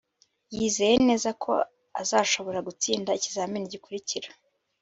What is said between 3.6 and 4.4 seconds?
gikurikira